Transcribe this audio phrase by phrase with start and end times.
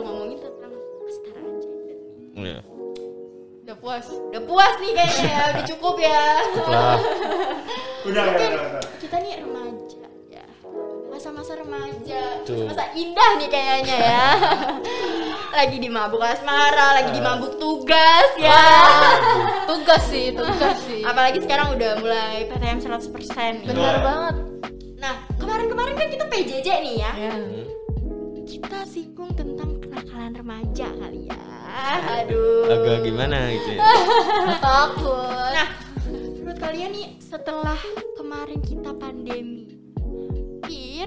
[0.00, 0.72] udah ngomongin tentang
[1.04, 1.96] kesetaraan gender.
[2.40, 2.60] Iya.
[3.68, 4.06] Udah puas.
[4.08, 6.24] Udah puas nih kayaknya ya, udah cukup ya.
[6.72, 6.96] Lah,
[8.08, 8.48] Udah, udah, udah,
[8.80, 8.84] udah.
[8.96, 10.44] Kita nih remaja ya.
[11.12, 14.26] Masa-masa remaja, masa indah nih kayaknya ya.
[15.60, 18.64] lagi di mabuk asmara, lagi di mabuk tugas ya.
[19.68, 21.04] Tugas sih, tugas sih.
[21.04, 23.68] Apalagi sekarang udah mulai PTM 100% nih.
[23.68, 24.34] Benar banget.
[24.96, 27.12] Nah, kemarin-kemarin kan kita PJJ nih ya.
[27.20, 27.32] Ya.
[28.48, 31.40] Kita singgung tentang kenakalan remaja kali ya.
[32.18, 32.66] Aduh.
[32.66, 33.80] agak gimana gitu ya.
[34.64, 35.52] Takut.
[35.52, 35.68] Nah,
[36.08, 37.76] menurut kalian nih setelah
[38.16, 39.68] kemarin kita pandemi,
[40.64, 41.06] hampir,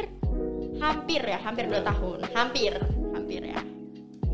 [0.77, 2.73] hampir ya, hampir dua tahun, hampir,
[3.11, 3.61] hampir ya,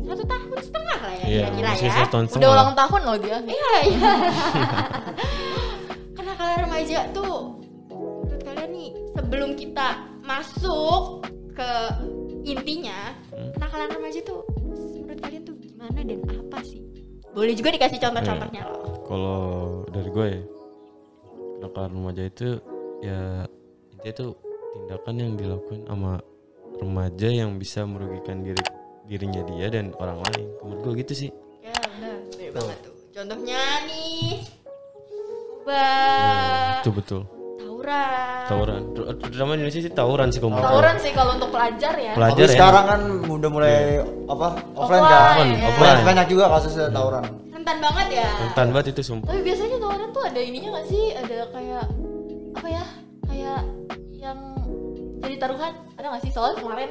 [0.02, 1.94] satu tahun setengah lah ya Iya, kira-kira masih ya.
[2.04, 2.50] Udah setengah.
[2.50, 3.36] ulang tahun loh dia.
[3.40, 4.10] Iya, iya.
[6.16, 7.36] Kenakalan remaja tuh,
[7.90, 9.88] menurut kalian nih sebelum kita
[10.20, 11.70] masuk ke
[12.42, 13.50] intinya, Hmm.
[13.52, 14.40] kenakalan remaja tuh
[16.04, 16.80] dan apa sih?
[17.30, 18.82] Boleh juga dikasih contoh-contohnya loh.
[19.06, 19.42] Kalau
[19.90, 20.42] dari gue ya,
[21.58, 22.48] kenakalan remaja itu
[23.00, 23.20] ya
[23.94, 24.30] intinya tuh
[24.74, 26.12] tindakan yang dilakukan sama
[26.80, 28.62] remaja yang bisa merugikan diri
[29.06, 30.46] dirinya dia dan orang lain.
[30.62, 31.30] Menurut gue gitu sih.
[31.62, 32.94] Ya benar, benar banget tuh.
[33.10, 34.46] Contohnya nih,
[35.66, 35.82] coba
[36.16, 36.32] Ya,
[36.80, 37.22] itu betul.
[37.90, 38.82] Tawuran.
[38.94, 39.16] Tawuran.
[39.18, 40.58] Di Indonesia sih tawuran sih kalau.
[40.58, 42.12] Tawuran sih kalau untuk pelajar ya.
[42.14, 42.54] Pelajar Tapi ya.
[42.54, 43.76] sekarang kan udah mulai
[44.26, 45.68] apa offline kan Offline, ya.
[45.74, 48.28] banyak, banyak juga kasusnya tawuran Rentan banget ya.
[48.40, 49.26] rentan banget itu sumpah.
[49.28, 51.04] Tapi biasanya tawaran tuh ada ininya gak sih?
[51.12, 51.84] Ada kayak
[52.56, 52.84] apa ya?
[53.28, 53.60] Kayak
[54.16, 54.38] yang
[55.20, 56.30] jadi taruhan ada gak sih?
[56.32, 56.90] Soalnya kemarin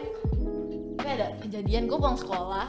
[0.99, 2.67] gue ada kejadian gue pulang sekolah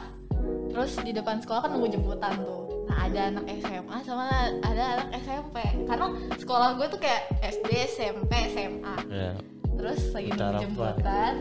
[0.71, 4.27] terus di depan sekolah kan nunggu jemputan tuh nah ada anak SMA sama
[4.67, 9.31] ada anak SMP karena sekolah gue tuh kayak SD SMP SMA Ya.
[9.79, 11.33] terus lagi nunggu jemputan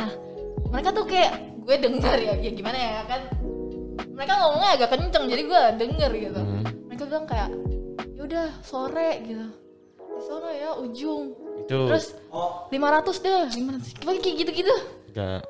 [0.00, 0.10] nah
[0.72, 3.22] mereka tuh kayak gue denger ya ya gimana ya kan?
[4.12, 6.40] Mereka ngomongnya agak kenceng jadi gue denger gitu.
[6.42, 6.64] Hmm.
[6.90, 7.50] mereka bilang kayak
[8.18, 9.46] yaudah sore gitu.
[9.96, 11.38] Di sana ya ujung.
[11.64, 11.78] Itu.
[11.86, 12.66] Terus oh.
[12.68, 13.32] 500 deh
[13.62, 14.74] 500 Pokoknya kayak gitu-gitu.
[15.12, 15.40] Enggak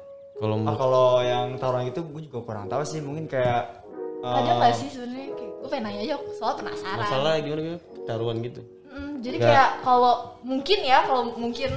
[0.42, 2.98] kalau ah, kalau yang tawuran itu gue juga kurang tahu sih.
[2.98, 3.81] Mungkin kayak
[4.24, 8.36] ada nggak sih sebenarnya kayak gue pengen nanya aja soal penasaran masalah gimana gitu taruhan
[8.40, 8.60] gitu.
[8.88, 9.48] Mm, jadi Nggak.
[9.48, 11.70] kayak kalau mungkin ya kalau mungkin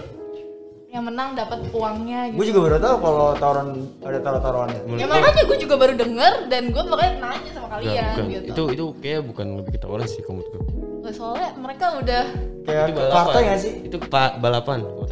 [0.87, 3.67] yang menang dapat uangnya gitu gue juga baru tahu kalau tawuran
[3.99, 8.03] ada taruh taruhannya ya makanya gue juga baru denger dan gue makanya nanya sama kalian
[8.07, 8.25] bukan.
[8.31, 10.63] gitu Itu itu kayak bukan lebih ke tawuran sih kalau menurut gue.
[11.01, 12.23] Nggak, soalnya mereka udah
[12.63, 15.05] kayak Itu partai nggak sih Itu pa- balapan gue.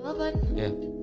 [0.00, 0.95] balapan Ya, balapan.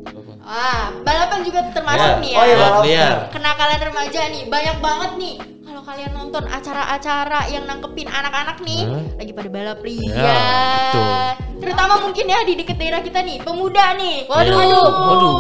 [0.44, 2.20] Ah, balapan juga termasuk Ya.
[2.20, 2.38] nih ya.
[2.38, 3.12] Oh iya, Balap liar.
[3.32, 5.36] Kenakalan remaja nih, banyak banget nih.
[5.64, 9.04] Kalau kalian nonton acara-acara yang nangkepin anak-anak nih, Hah?
[9.18, 10.36] lagi pada balap Ya, liar.
[10.78, 11.24] betul.
[11.60, 14.28] Terutama mungkin ya di deket daerah kita nih, pemuda nih.
[14.28, 14.60] Waduh.
[14.60, 15.34] Ya, Waduh.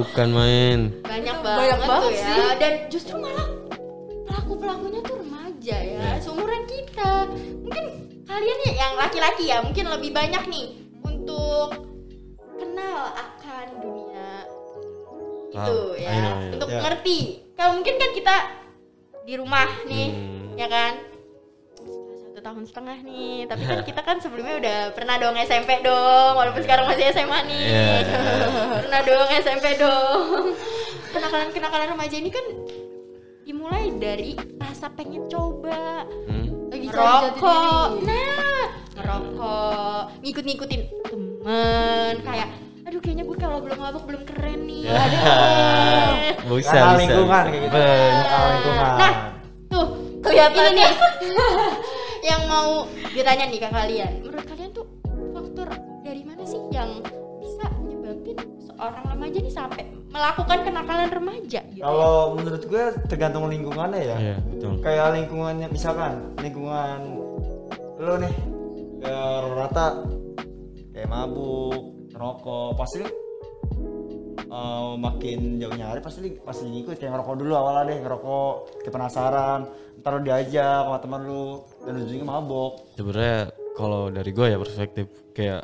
[0.00, 0.78] Bukan main.
[1.02, 2.24] Banyak Banyak banget, banget tuh ya.
[2.24, 2.48] sih.
[2.56, 3.46] Dan justru malah
[4.24, 6.10] pelaku-pelakunya tuh remaja ya, Ya.
[6.18, 7.12] seumuran kita.
[7.62, 7.84] Mungkin
[8.24, 10.66] kalian nih yang laki-laki ya, mungkin lebih banyak nih
[11.02, 11.68] untuk
[12.54, 13.97] kenal akan dunia
[15.58, 15.98] itu Paham.
[15.98, 16.54] ya, I know, I know.
[16.54, 16.80] untuk Ya.
[16.80, 17.18] ngerti.
[17.52, 18.36] Kalau mungkin kan kita
[19.22, 20.54] di rumah nih, Hmm.
[20.54, 20.92] ya kan?
[22.28, 26.62] Satu tahun setengah nih, tapi kan kita kan sebelumnya udah pernah dong SMP dong, walaupun
[26.62, 27.64] sekarang masih SMA nih.
[27.74, 27.94] Ya.
[28.78, 30.54] pernah dong SMP dong.
[31.08, 32.44] Kenakalan-kenakalan remaja ini kan
[33.42, 36.68] dimulai dari rasa pengen coba Hmm.
[36.68, 37.00] lagi diri
[38.04, 42.48] nah ngerokok ngikut-ngikutin temen kayak
[42.88, 44.96] aduh kayaknya gue kalau belum mabuk belum keren nih Ya.
[44.96, 45.20] Aduh.
[46.56, 46.96] Bisa, bisa.
[46.96, 47.52] lingkungan bisa.
[47.52, 47.78] kayak gitu
[48.48, 49.12] lingkungan nah
[49.68, 49.86] tuh
[50.18, 50.92] Kelihatan ini nih
[52.28, 52.70] yang mau
[53.12, 54.86] ditanya nih ke kalian menurut kalian tuh
[55.30, 55.68] faktor
[56.00, 56.90] dari mana sih yang
[57.38, 64.00] bisa nyebabin seorang remaja nih sampai melakukan kenakalan remaja gitu kalau menurut gue tergantung lingkungannya
[64.02, 64.72] ya Iya, betul.
[64.80, 66.98] kayak lingkungannya misalkan lingkungan
[68.00, 68.34] lo nih
[68.98, 69.20] ya
[69.52, 69.86] rata
[70.90, 73.06] kayak mabuk rokok pasti
[74.48, 78.52] eh, makin jauhnya hari pasti pasti ngikut kayak ngerokok dulu awalnya deh ngerokok.
[78.82, 79.60] Kayak penasaran
[79.98, 81.46] ntar lo diajak sama teman lu.
[81.82, 83.38] Dan ujungnya mabuk Sebenarnya
[83.72, 85.62] kalau dari gue ya perspektif kayak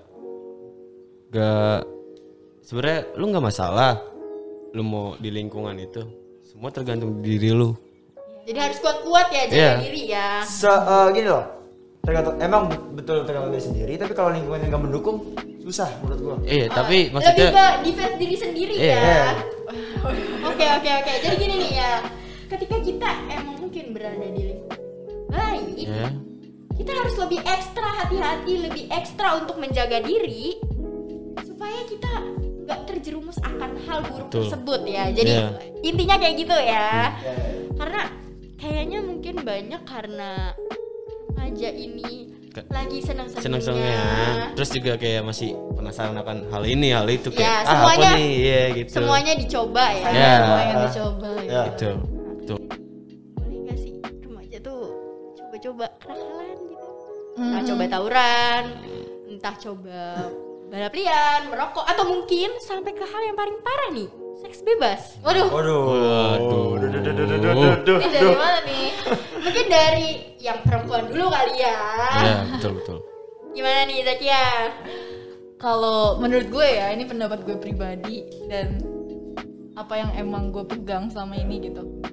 [1.28, 1.82] gak
[2.62, 3.92] sebenarnya lu nggak masalah
[4.70, 6.02] lu mau di lingkungan itu.
[6.44, 7.74] Semua tergantung diri lu.
[8.44, 9.72] Jadi harus kuat-kuat ya jaga Iya.
[9.80, 10.28] diri ya.
[10.44, 11.44] Se eh, gini loh.
[12.04, 15.16] Tergantung emang bet- betul tergantung diri sendiri tapi kalau lingkungannya nggak mendukung
[15.64, 16.36] susah menurut gua.
[16.44, 18.94] Iya tapi lebih maksudnya ke defense diri sendiri Iya.
[18.94, 19.24] ya.
[20.52, 21.12] Oke oke oke.
[21.24, 21.92] Jadi gini nih ya.
[22.46, 24.80] Ketika kita emang mungkin berada di lingkungan
[25.26, 26.06] baik ya
[26.74, 30.58] kita harus lebih ekstra hati-hati lebih ekstra untuk menjaga diri
[31.42, 32.12] supaya kita
[32.66, 34.40] nggak terjerumus akan hal buruk Betul.
[34.46, 35.04] tersebut ya.
[35.10, 35.48] Jadi Iya.
[35.82, 36.66] intinya kayak gitu ya.
[36.66, 37.36] Ya,
[37.74, 38.02] karena
[38.56, 40.30] kayaknya mungkin banyak karena
[41.30, 42.10] remaja ini
[42.54, 43.42] Ka- lagi senang-senangnya.
[43.42, 43.98] Seneng-senengnya
[44.54, 48.16] terus juga kayak masih penasaran akan hal ini hal itu kayak Ya, ah semuanya- apa
[48.16, 48.30] nih?
[48.40, 48.90] Ya gitu.
[48.94, 50.04] semuanya dicoba ya.
[50.04, 50.34] Ada Ya.
[50.38, 51.42] semua yang dicoba ya.
[51.42, 51.50] gitu.
[51.66, 51.90] gitu.
[52.46, 52.58] Tuh.
[53.34, 53.92] Boleh nggak sih?
[54.20, 54.80] Remaja tuh
[55.34, 56.86] coba-coba kenakalan gitu.
[57.34, 57.42] Hmm.
[57.44, 58.64] entah coba tawuran
[59.26, 60.00] entah coba
[60.64, 64.06] balap liar merokok atau mungkin sampai ke hal yang paling parah nih
[64.36, 65.18] seks bebas.
[65.20, 65.48] Waduh.
[65.48, 65.82] Waduh.
[65.82, 66.66] Waduh.
[66.78, 67.38] Duh, duh, duh, duh, duh,
[67.82, 67.98] duh, duh,
[69.44, 70.08] Mungkin dari
[70.40, 71.76] yang perempuan dulu kali ya
[72.24, 72.98] ya betul betul
[73.54, 74.44] gimana nih Zakia
[75.54, 78.20] Kalau menurut gue ya, ini pendapat gue pribadi
[78.52, 78.84] dan
[79.72, 82.04] apa yang emang gue pegang selama ini gitu.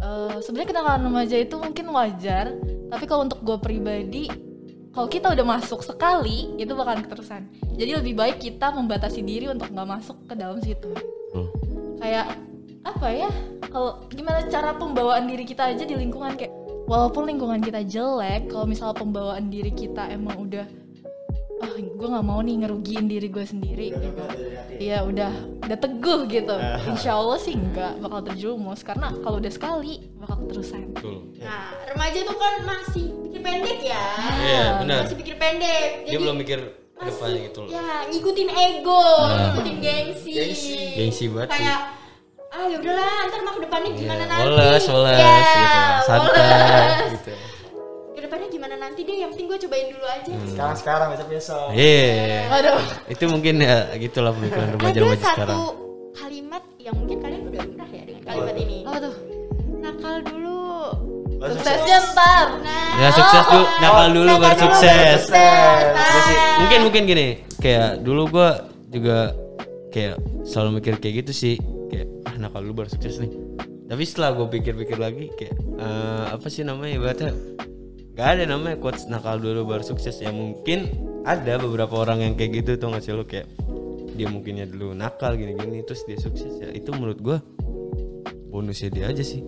[0.00, 2.56] Eh, Sebenarnya kenakalan remaja itu mungkin wajar,
[2.88, 4.32] tapi kalau untuk gue pribadi,
[4.88, 7.44] kalau kita udah masuk sekali itu bakalan keterusan.
[7.76, 10.96] Jadi lebih baik kita membatasi diri untuk nggak masuk ke dalam situ.
[11.36, 11.52] Tuh.
[12.00, 12.40] Kayak
[12.86, 13.30] apa ya?
[13.66, 16.52] Kalau gimana cara pembawaan diri kita aja di lingkungan kayak
[16.86, 20.66] walaupun lingkungan kita jelek, kalau misal pembawaan diri kita emang udah
[21.56, 24.22] ah gue nggak mau nih ngerugiin diri gue sendiri gitu.
[24.76, 25.32] Iya udah
[25.64, 26.52] udah teguh gitu.
[26.84, 30.92] Insya Allah sih nggak bakal terjerumus karena kalau udah sekali bakal keterusan.
[30.92, 31.32] Betul.
[31.40, 34.04] Nah remaja tuh kan masih pikir pendek ya.
[34.36, 34.98] Iya, benar.
[35.08, 35.88] masih pikir pendek.
[36.04, 36.60] Dia belum mikir
[36.96, 37.68] ke depannya gitu loh.
[37.72, 39.36] ya ngikutin ego Nah.
[39.52, 40.32] ngikutin gengsi.
[40.32, 40.76] Gengsi.
[40.96, 41.56] gengsi banget sih.
[41.60, 41.80] kayak
[42.56, 44.48] ah ya udahlah ntar mah ke depannya gimana Iya, nanti?
[44.48, 45.80] woles woles Ya, gitu.
[46.02, 47.12] Santai woles.
[47.12, 47.32] gitu.
[48.08, 50.32] Ke depannya gimana nanti deh yang penting gue cobain dulu aja.
[50.46, 51.66] Sekarang sekarang besok besok.
[51.70, 52.48] iya.
[52.50, 52.80] Aduh.
[53.06, 55.58] Itu mungkin ya gitulah pemikiran ada remaja-remaja satu sekarang.
[56.14, 58.78] kalimat yang mungkin kalian udah pernah ya dengan kalimat ini.
[58.82, 59.14] Apa tuh?
[59.76, 60.62] Nakal dulu.
[61.36, 62.46] Suksesnya ntar.
[62.58, 63.60] Nah ya sukses dulu.
[63.60, 65.20] Oh, nakal dulu nakal baru dulu sukses.
[65.26, 66.56] sih, Nah.
[66.58, 67.26] mungkin mungkin gini
[67.58, 68.50] kayak dulu gua
[68.88, 69.36] juga
[69.90, 71.54] kayak selalu mikir kayak gitu sih
[72.36, 73.32] kayak ah nakal dulu baru sukses nih.
[73.86, 77.32] Tapi setelah gue pikir-pikir lagi kayak eh, apa sih namanya ibaratnya
[78.12, 80.88] gak ada namanya quotes nakal dulu baru sukses ya mungkin
[81.24, 83.48] ada beberapa orang yang kayak gitu tuh ngasih lo kayak
[84.16, 87.38] dia mungkinnya dulu nakal gini-gini terus dia sukses ya itu menurut gua
[88.52, 89.40] bonusnya dia aja sih.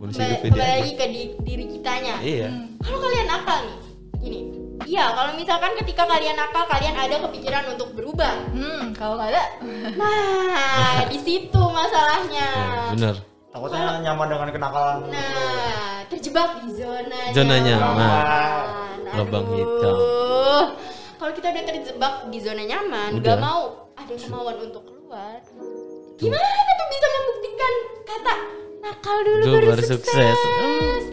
[0.00, 2.20] Bonus hidupnya dia lagi ke di- diri kitanya.
[2.20, 2.48] Iya.
[2.84, 3.73] Kalau kalian nakal nih
[4.84, 9.44] iya kalau misalkan ketika kalian nakal kalian ada kepikiran untuk berubah Hmm kalau nggak ada
[9.94, 13.16] nah di situ masalahnya Ya, bener
[13.48, 14.96] Takutnya nyaman dengan kenakalan.
[15.08, 18.98] nah terjebak di zona Zona nyaman.
[19.06, 19.16] Aduh.
[19.16, 19.94] Lubang hitam.
[21.14, 23.24] kalau kita udah terjebak di zona nyaman Udah.
[23.24, 23.60] gak mau
[23.94, 25.38] ada kemauan untuk keluar
[26.14, 27.72] gimana tuh bisa membuktikan
[28.02, 28.34] kata
[28.80, 31.04] nakal dulu Dulu baru, baru sukses, sukses.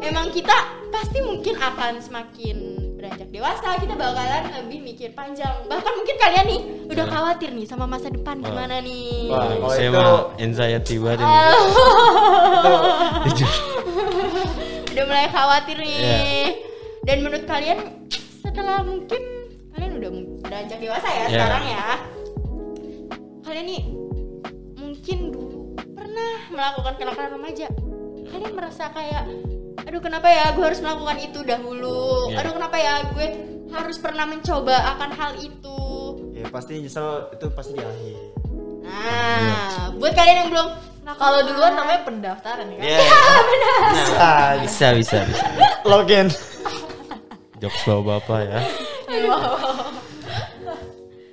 [0.00, 0.54] emang kita
[0.88, 2.56] pasti mungkin akan semakin
[2.94, 7.86] beranjak dewasa kita bakalan lebih mikir panjang bahkan mungkin kalian nih udah khawatir nih sama
[7.86, 8.44] masa depan Wah.
[8.44, 11.36] gimana nih Wah, kalau saya itu- mah anxiety banget ini
[13.28, 13.50] Jujur.
[14.90, 16.18] udah mulai khawatir nih Iya.
[17.04, 17.78] dan menurut kalian
[18.40, 19.22] setelah mungkin
[19.70, 20.10] kalian udah
[20.42, 21.28] beranjak dewasa ya Iya.
[21.30, 21.84] sekarang ya
[23.42, 23.82] kalian nih
[24.74, 25.60] mungkin dulu
[25.92, 27.66] pernah melakukan kenakalan remaja
[28.26, 29.24] kalian merasa kayak
[29.88, 32.36] aduh kenapa ya gue harus melakukan itu dahulu Iya.
[32.38, 33.26] aduh kenapa ya gue
[33.68, 35.78] harus pernah mencoba akan hal itu
[36.32, 38.16] Ya pasti nyesel itu pasti di akhir.
[38.80, 40.66] nah buat kalian yang belum
[41.02, 42.84] melakukan- Kalau duluan namanya pendaftaran ya kan?
[42.84, 42.98] Iya.
[44.20, 45.44] Ah, bisa bisa bisa
[45.82, 46.28] login.
[47.58, 48.60] jokes bawa bapak ya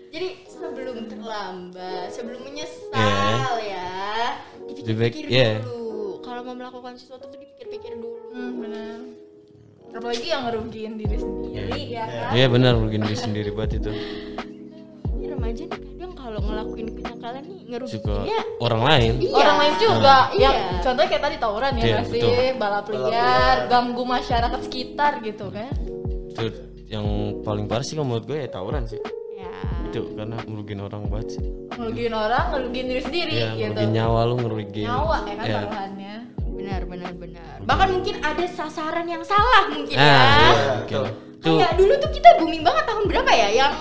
[0.08, 2.96] Jadi sebelum terlambat, sebelum menyesal
[3.60, 5.60] ya, Lebih baik, dipikir-pikir iya.
[5.60, 6.24] dulu.
[6.24, 8.05] Kalau mau melakukan sesuatu tuh dipikir-pikir dulu.
[8.36, 9.00] Hmm benar
[9.96, 12.30] Apalagi yang ngerugiin diri sendiri ya kan?
[12.36, 13.92] iya benar mungkin diri sendiri banget itu
[15.10, 19.32] Ini remaja nih kadang kalau ngelakuin kenakalan nih suka ngerugiinnya orang lain iya.
[19.34, 20.42] Orang lain juga Iya.
[20.42, 22.60] yang contohnya kayak tadi tawuran ya Iya, nggak sih betul.
[22.60, 23.58] balap liar, liar.
[23.66, 25.72] ganggu masyarakat sekitar gitu kan?
[26.28, 26.52] itu
[26.86, 27.06] yang
[27.42, 29.00] paling parah sih menurut gue ya tawuran sih
[29.34, 29.52] Ya.
[29.88, 33.64] itu karena merugiin orang banget sih Ngerugiin orang, ngerugiin diri sendiri ya gitu.
[33.72, 35.56] ngerugiin nyawa lu ngerugiin Nyawa ya kan Iya.
[35.62, 36.16] taruhannya.
[36.66, 37.56] Benar, benar, benar.
[37.62, 40.10] Bahkan mungkin ada sasaran yang salah mungkin ah ya.
[40.10, 41.06] iya, Iya, betul.
[41.40, 43.74] tuh Kayak dulu tuh kita booming banget tahun berapa ya yang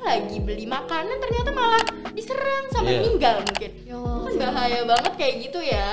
[0.00, 3.00] lagi beli makanan ternyata malah diserang sampai Iya.
[3.00, 3.70] meninggal mungkin.
[3.84, 5.90] Ya Kan bahaya banget kayak gitu ya.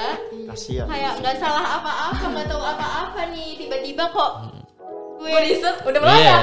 [0.47, 0.87] Kasihan.
[0.87, 4.31] kayak nggak salah apa-apa nggak tahu apa-apa nih tiba-tiba kok
[5.19, 6.35] gue Gue diset, udah iya melaya.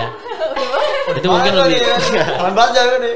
[1.18, 3.14] itu mungkin lebih Kalian banget jago nih.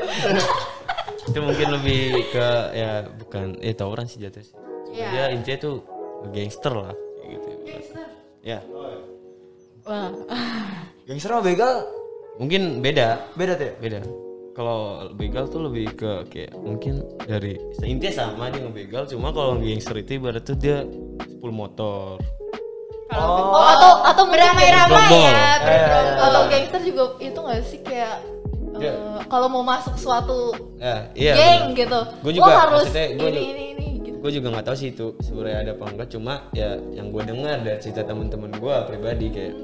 [1.22, 4.56] itu mungkin lebih ke ya bukan eh tawuran sih jatuh sih
[4.90, 5.08] Iya.
[5.12, 5.76] dia intinya tuh
[6.28, 6.92] gangster lah.
[7.16, 7.48] Kayak gitu
[8.40, 8.58] ya.
[9.82, 10.12] Wah,
[11.02, 11.88] Gangster sama begal?
[12.36, 13.20] Mungkin beda.
[13.34, 13.66] Beda tuh.
[13.66, 13.74] ya?
[13.76, 14.00] beda.
[14.50, 14.80] Kalau
[15.14, 20.18] begal tuh lebih ke kayak mungkin dari intinya sama dia ngebegal cuma kalau gangster itu
[20.18, 20.84] ibarat tuh dia
[21.38, 22.20] full motor.
[23.06, 26.22] Kalau Oh, atau atau beramai-ramai ya, Eh, bergerombol.
[26.22, 28.14] atau gangster juga itu nggak sih kayak
[28.72, 28.92] Iya.
[28.92, 31.78] eh, kalau mau masuk suatu ya iya geng bener.
[31.80, 33.69] gitu Gua lo juga, harus gua ini ini ini gitu
[34.20, 36.08] gue juga nggak tahu sih itu sebenarnya ada apa enggak.
[36.12, 39.54] Cuma ya yang gue dengar dari cerita teman-teman gue pribadi kayak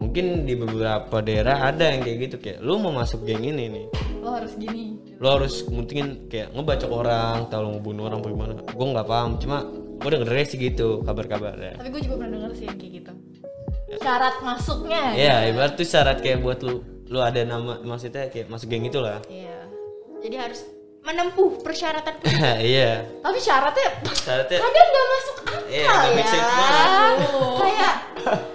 [0.00, 2.36] mungkin di beberapa daerah ada yang kayak gitu.
[2.40, 3.86] Kayak lu mau masuk geng ini nih.
[4.24, 4.96] Lo harus gini.
[5.20, 8.52] Lu harus mungkin kayak ngebacok orang atau lu ngebunuh orang apa gimana.
[8.64, 9.58] Gue nggak paham cuma
[9.98, 11.76] gue dengernya sih gitu kabar-kabarnya.
[11.76, 13.12] Tapi gue juga pernah denger sih yang kayak gitu.
[14.00, 15.02] Syarat masuknya.
[15.16, 19.00] Ya ibarat tuh syarat kayak buat lu lu ada nama maksudnya kayak masuk geng itu
[19.00, 19.64] lah Iya.
[20.20, 20.60] Jadi harus
[21.08, 22.14] menempuh persyaratan
[22.70, 26.24] iya tapi syaratnya syaratnya kadang nggak masuk akal Iya, ya.
[27.60, 27.94] Kayak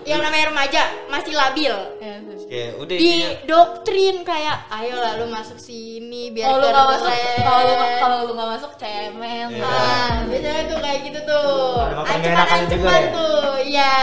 [0.03, 1.73] yang namanya remaja masih labil.
[1.97, 6.87] ya, kayak udah Di doktrin kayak ayo lah lu masuk sini biar kalau lu nggak
[6.87, 9.61] masuk kalau lu kalau lu nggak masuk cemen Iya.
[9.61, 11.73] lah Ah, biasanya tuh kayak gitu tuh.
[11.79, 13.09] Enakan juga Ancaman-ancaman ya?
[13.09, 13.95] tuh, iya.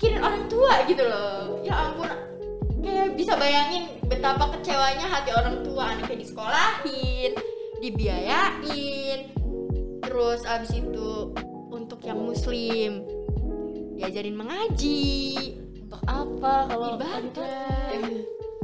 [0.00, 1.60] Mikirin orang tua gitu loh.
[1.60, 2.08] Ya ampun.
[2.80, 7.36] Kayak bisa bayangin betapa kecewanya hati orang tua anaknya disekolahin,
[7.84, 9.28] dibiayain.
[10.00, 11.36] Terus abis itu
[11.68, 13.04] untuk yang muslim
[14.00, 18.00] diajarin mengaji, untuk apa kalau ibadah.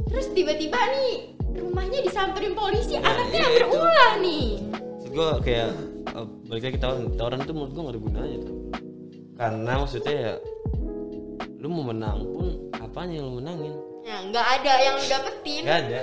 [0.09, 4.65] Terus tiba-tiba nih rumahnya disamperin polisi, anaknya iya, berulah nih.
[5.05, 5.69] gue kayak
[6.13, 8.57] eh, balik lagi tawaran tawaran itu menurut gue gak ada gunanya tuh
[9.37, 10.33] karena maksudnya ya
[11.57, 15.61] lu mau menang pun apanya yang lu menangin Ya, nggak ada yang lu dapetin.
[15.61, 16.01] gak ada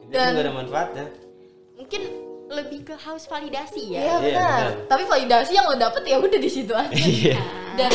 [0.00, 1.06] itu Dan- gak ada manfaatnya
[1.74, 2.02] Mungkin
[2.48, 3.98] lebih ke haus validasi ya.
[3.98, 4.50] Iya Iya, benar.
[4.50, 4.70] benar.
[4.88, 6.90] Tapi validasi yang lo dapet ya udah di situ aja.
[6.90, 7.36] iya
[7.74, 7.92] Dan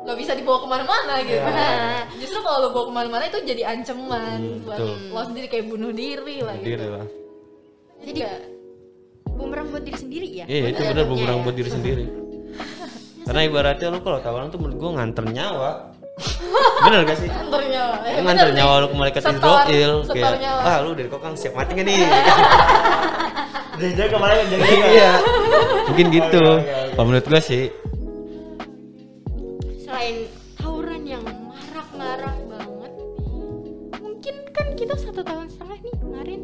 [0.00, 1.36] nggak bisa dibawa ke mana-mana gitu.
[1.36, 2.06] Iya.
[2.16, 4.96] Justru kalau lo bawa ke mana-mana itu jadi ancaman Hmm, buat betul.
[5.10, 6.68] lo sendiri kayak bunuh diri lah gitu.
[6.70, 7.06] diri lah
[8.00, 8.20] Jadi
[9.30, 10.44] bumerang buat diri sendiri ya.
[10.46, 12.04] iya itu benar bumerang buat diri sendiri
[13.26, 15.70] karena ibaratnya lu kalau tawaran tuh menurut gue nganter nyawa
[16.84, 17.28] bener gak sih?
[17.30, 17.94] Nganter nyawa.
[18.00, 20.60] Nganter bener nyawa lu ke malaikat Israel setor kayak nyawa.
[20.64, 21.98] ah lu dari kokang siap mati gak nih?
[23.80, 24.66] Jadi yang jaga.
[24.92, 25.10] iya.
[25.88, 26.44] Mungkin gitu.
[26.92, 27.64] kalau menurut gue sih.
[29.80, 30.28] Selain
[30.60, 33.10] tawuran yang marak-marak banget nih,
[34.04, 36.40] mungkin kan kita satu tahun setengah nih kemarin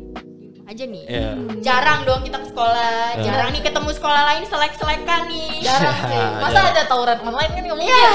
[0.77, 1.05] aja nih.
[1.09, 1.29] Iya.
[1.59, 3.25] Jarang dong kita ke sekolah, Iya.
[3.25, 5.51] jarang nih ketemu sekolah lain selek-selekan nih.
[5.65, 6.21] Jarang sih.
[6.37, 6.71] Masa Jarang.
[6.71, 7.97] ada tawuran online kan nggak mungkin.
[7.97, 8.11] Iya.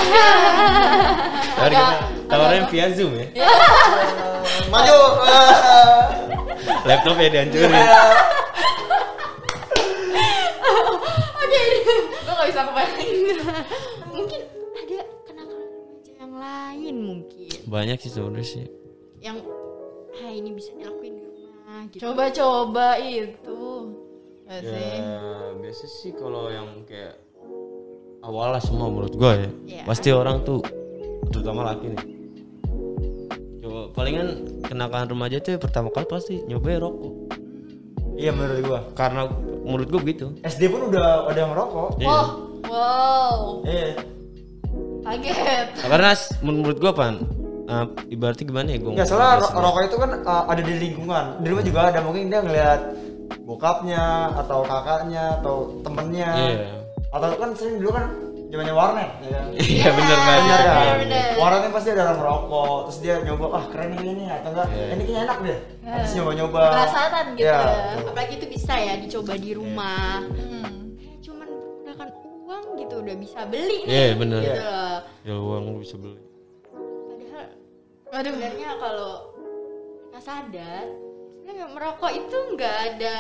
[1.51, 1.95] Tawaran kita
[2.29, 3.25] tawarannya via zoom ya
[4.71, 4.99] Maju.
[6.87, 7.73] laptopnya dihancurin
[12.21, 12.97] Gue nggak bisa kebayang.
[14.07, 14.41] mungkin
[14.75, 18.65] ada kenakalan remaja yang lain mungkin banyak sih sebenarnya sih
[19.17, 19.37] yang
[20.13, 21.00] ah ini bisa dilakuin di rumah
[21.88, 22.01] gitu.
[22.03, 23.61] Coba-coba itu.
[24.51, 24.67] Sih.
[24.67, 25.15] ya
[25.55, 27.15] biasa sih kalau yang kayak
[28.19, 29.83] awalnya semua menurut gue ya Iya.
[29.88, 30.59] pasti orang tuh
[31.31, 32.03] terutama laki nih
[33.63, 34.27] coba palingan
[34.59, 37.31] kenakalan remaja tuh pertama kali pasti nyobain rokok
[38.19, 38.79] Iya menurut gua.
[38.91, 39.31] karena
[39.63, 41.89] menurut gue begitu SD pun udah udah ngerokok.
[41.97, 42.09] Iya.
[42.11, 42.27] Oh,
[42.67, 43.38] wow.
[43.63, 44.03] Iya.
[45.01, 45.67] Kaget.
[45.79, 46.11] karena
[46.43, 47.23] menurut gue pan
[47.63, 51.25] eh, ibaratnya gimana ya gue Enggak salah ro- rokok itu kan uh, ada di lingkungan.
[51.37, 51.99] Di rumah juga ada.
[51.99, 52.81] Mungkin dia ngelihat
[53.41, 54.03] bokapnya
[54.35, 56.29] atau kakaknya atau temennya.
[56.31, 56.69] Iya.
[57.09, 58.05] Atau kan sering dulu kan
[58.47, 59.45] zamannya warnet ya kan.
[59.73, 60.95] iya bener banget Bener kan?
[61.01, 61.23] Iya.
[61.35, 64.85] Warnetnya pasti ada orang merokok, terus dia nyoba, ah keren ini nih, atau enggak, Iya.
[64.89, 65.57] ini kayaknya enak deh.
[65.81, 66.61] Terus nyoba-nyoba.
[66.69, 67.59] Penasaran gitu Iya.
[67.59, 67.79] ya.
[68.03, 70.35] apalagi itu bisa ya dicoba di rumah Hmm.
[70.35, 70.71] kayak
[71.21, 74.97] cuman menggunakan uang gitu udah bisa beli nih Iya bener gitu loh.
[75.21, 76.19] ya uang lu bisa beli
[78.11, 78.27] Aduh.
[78.29, 79.13] sebenarnya kalau
[80.09, 80.83] nggak sadar
[81.31, 83.17] sebenarnya merokok itu nggak ada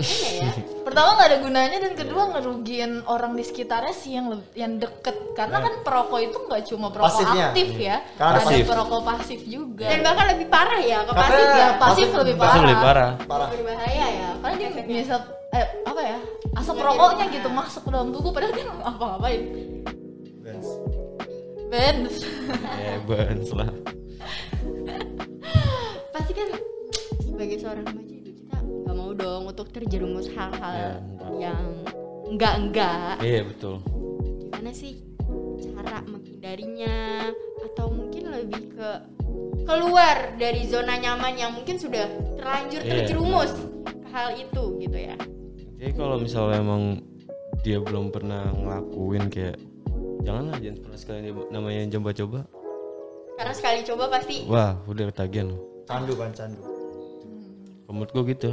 [0.00, 5.12] ya Pertama nggak ada gunanya dan kedua ngerugiin orang di sekitarnya sih yang yang deket
[5.36, 7.46] karena kan perokok itu nggak cuma perokok Pasifnya.
[7.46, 8.64] aktif ya, Karena ada pasif.
[8.64, 9.86] perokok pasif juga.
[9.86, 12.56] dan bahkan lebih parah ya ke pasif ya ya pasif pasif- lebih parah.
[12.58, 13.48] lebih parah Parah.
[13.52, 15.14] berbahaya ya Karena dia bisa
[15.50, 16.18] eh apa ya
[16.56, 17.34] asap Iya, rokoknya iya.
[17.36, 19.40] gitu masuk ke dalam tubuh padahal dia nggak ngapa-ngapain.
[21.70, 22.26] Benz.
[22.26, 22.62] Benz.
[22.76, 23.70] ya bans lah
[26.10, 26.48] pasti kan
[27.20, 30.90] sebagai seorang remaja itu kita nggak mau dong untuk terjerumus hal-hal Ya,
[31.38, 31.64] yang
[32.26, 33.78] enggak enggak iya betul
[34.42, 34.98] gimana sih
[35.62, 37.30] cara menghindarinya
[37.64, 38.90] atau mungkin lebih ke
[39.62, 42.90] keluar dari zona nyaman yang mungkin sudah terlanjur Iya.
[42.98, 45.16] terjerumus ke hal itu gitu ya
[45.78, 46.82] jadi kalau misalnya emang
[47.62, 49.56] dia belum pernah ngelakuin kayak
[50.20, 51.18] janganlah jangan pernah sekali
[51.50, 52.40] namanya coba-coba
[53.40, 54.44] karena sekali coba pasti.
[54.44, 56.60] Wah udah ketagihan loh Candu kan candu.
[56.60, 58.50] Kalau menurut gue gitu.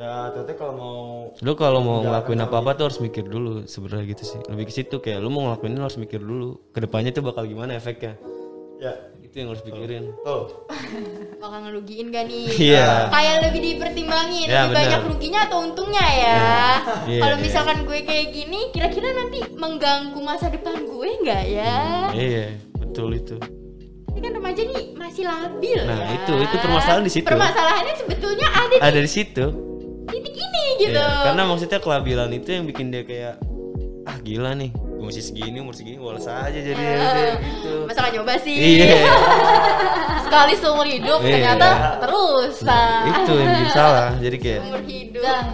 [0.00, 0.98] Ya teteh kalau mau
[1.36, 4.40] lu kalau mau ngelakuin apa-apa tuh harus mikir dulu sebenarnya gitu sih.
[4.48, 7.44] Lebih ke situ kayak lu mau ngelakuin ini harus mikir dulu ke depannya tuh bakal
[7.44, 8.16] gimana efeknya.
[8.80, 8.96] Ya
[9.32, 10.44] itu yang harus pikirin tuh
[11.40, 13.08] bakal ngerugiin gak nih Iya.
[13.08, 14.80] kayak lebih dipertimbangin Ya, lebih benar.
[14.84, 16.36] banyak ruginya atau untungnya ya
[17.08, 17.42] Iya, kalau iya.
[17.42, 21.76] misalkan gue kayak gini kira-kira nanti mengganggu masa depan gue nggak ya
[22.12, 22.46] iya
[22.76, 23.40] betul itu
[24.04, 26.06] tapi kan remaja nih masih labil Nah, ya.
[26.14, 27.24] itu- itu permasalahan di situ.
[27.24, 29.44] permasalahannya sebetulnya ada ada di situ
[30.04, 33.40] di titik ini gitu Iya, karena maksudnya kelabilan itu yang bikin dia kayak
[34.04, 34.68] ah gila nih
[35.02, 37.72] gue masih segini umur segini bolos aja jadi udah gitu.
[37.90, 38.54] masa gak nyoba sih?
[38.54, 39.10] Iya.
[40.30, 41.58] Sekali seumur hidup Iya.
[41.58, 41.68] ternyata
[41.98, 45.44] terus nah, itu yang bikin salah jadi kayak umur hidup.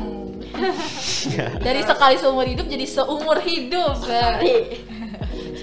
[1.32, 4.84] Dan dari sekali seumur hidup jadi seumur hidup sekali.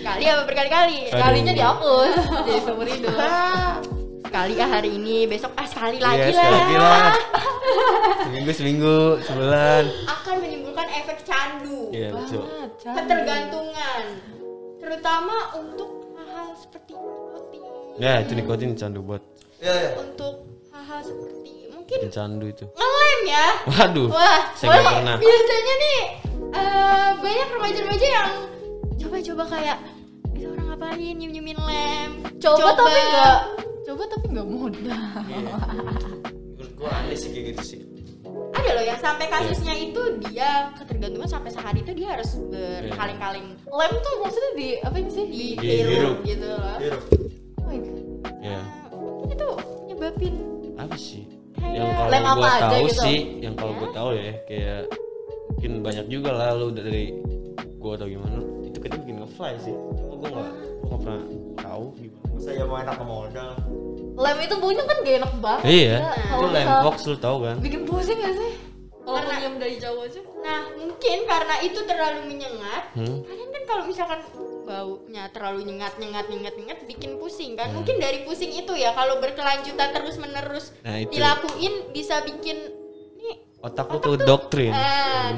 [0.01, 0.99] Sekali apa berkali-kali?
[1.13, 2.11] Sekalinya dihapus
[2.49, 3.13] jadi seumur hidup.
[4.25, 5.29] Sekali ah hari ini.
[5.29, 6.57] Besok ah sekali iya lagi sekali lah.
[6.57, 7.53] lagi lah
[8.23, 9.83] seminggu seminggu sebulan.
[10.05, 11.89] Akan menimbulkan efek candu.
[11.89, 12.43] Iya betul.
[12.81, 14.03] Ketergantungan.
[14.77, 17.61] Terutama untuk hal-hal seperti nikotin.
[17.97, 19.21] Ya itu nikotin candu buat.
[19.57, 19.91] Ya ya.
[19.97, 22.65] Untuk hal-hal seperti mungkin bikin candu itu.
[22.69, 23.47] ngelem ya?
[23.65, 24.41] Waduh wah.
[24.53, 25.15] saya nggak wah, pernah.
[25.21, 26.01] biasanya nih
[26.51, 28.31] eh, banyak remaja-remaja yang
[28.97, 29.77] coba-coba kayak
[30.35, 31.13] itu orang ngapain?
[31.15, 32.11] Nyium nyiumin lem.
[32.41, 33.37] Coba, tapi enggak
[33.85, 35.55] coba tapi enggak mudah Iya.
[36.85, 37.79] Gua aneh sih kayak gitu sih.
[38.53, 43.93] Ada loh yang sampai kasusnya itu dia ketergantungan sampai sehari itu dia harus berkaleng-kaleng lem
[44.05, 46.17] tuh maksudnya di apa sih di Dihirup.
[46.21, 46.77] gitu loh.
[46.77, 47.03] Hirup.
[47.57, 47.97] oh my God.
[48.45, 48.59] ya
[48.93, 49.49] mungkin itu
[49.89, 50.35] nyebabin.
[50.77, 51.23] Apa sih?
[51.57, 53.01] Kayak yang kalau lem apa gua aja tahu gitu.
[53.01, 54.79] sih yang kalau gua tahu ya kayak
[55.49, 57.03] mungkin banyak juga lah lu dari
[57.81, 59.73] gua atau gimana itu kita bikin ngefly sih.
[59.73, 61.23] Cuma gua nggak gua nggak pernah
[61.57, 62.23] tahu gimana.
[62.37, 63.51] Saya mau enak ke modal
[64.15, 65.95] lem itu baunya kan gak enak banget iya.
[65.97, 67.55] Ya, itu kalau lem fox lu tahu kan?
[67.59, 68.51] Bikin pusing gak sih?
[68.97, 70.17] Kalau Karena- nyium dari jauh aja.
[70.39, 73.17] Nah mungkin karena itu terlalu menyengat hmm?
[73.21, 74.19] kalian kan kalau misalkan
[74.65, 77.69] baunya terlalu nyengat nyengat nyengat nyengat bikin pusing kan?
[77.69, 77.77] Hmm.
[77.77, 81.13] mungkin dari pusing itu ya kalau berkelanjutan terus menerus Nah, itu.
[81.13, 82.57] dilakuin bisa bikin
[83.15, 84.73] nih otak lu tuh doktrin.
[84.73, 85.29] eh,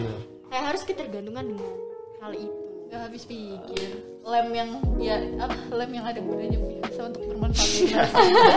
[0.48, 1.74] kayak harus ketergantungan dengan
[2.20, 2.56] hal itu.
[2.88, 8.12] Gak habis pikir lem yang ya apa lem yang ada gunanya biasa untuk bermanfaat lunas.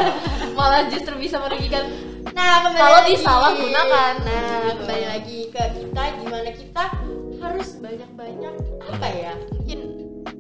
[0.59, 1.87] malah justru bisa merugikan
[2.35, 3.11] nah kembali Kalau lagi.
[3.15, 4.13] disalahgunakan.
[4.27, 6.85] nah kembali lagi ke kita gimana kita
[7.39, 9.79] harus banyak banyak apa ya mungkin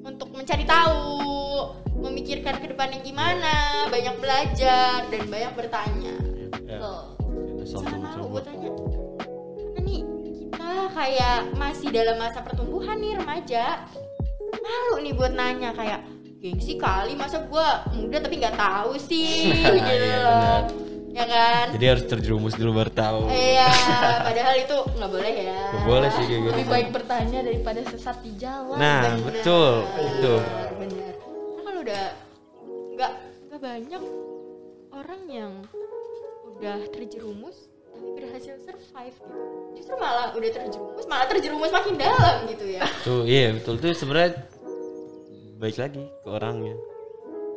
[0.03, 0.99] untuk mencari tahu
[1.95, 6.15] memikirkan ke depannya gimana banyak belajar dan banyak bertanya
[6.67, 6.79] ya.
[6.81, 7.05] Tuh.
[7.61, 8.71] Asal Jangan malu gue tanya
[9.55, 10.01] karena nih
[10.43, 13.87] kita kayak masih dalam masa pertumbuhan nih remaja
[14.59, 16.01] malu nih buat nanya kayak
[16.41, 19.53] gengsi kali masa gue muda tapi nggak tahu sih?
[19.55, 20.59] Nah, gitu iya, loh.
[21.13, 21.67] ya kan?
[21.77, 23.21] Jadi harus terjerumus dulu baru tahu.
[23.29, 23.71] Iya
[24.27, 25.63] padahal itu nggak boleh ya.
[25.71, 26.55] Gak boleh sih kayak gitu.
[26.57, 28.79] Lebih baik bertanya daripada sesat di jalan.
[28.81, 29.25] Nah Bener.
[29.31, 30.35] betul itu
[30.81, 31.15] benar.
[31.21, 32.05] Karena kalau udah
[32.97, 33.13] nggak
[33.47, 34.03] nggak banyak
[34.91, 35.53] orang yang
[36.51, 37.70] udah terjerumus
[38.13, 39.37] berhasil survive gitu
[39.75, 44.33] justru malah udah terjerumus malah terjerumus makin dalam gitu ya tuh iya betul tuh sebenarnya
[45.57, 46.75] baik lagi ke orangnya